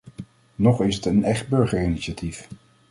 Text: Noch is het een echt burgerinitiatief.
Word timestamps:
Noch 0.57 0.81
is 0.83 0.95
het 0.95 1.05
een 1.05 1.23
echt 1.23 1.47
burgerinitiatief. 1.49 2.47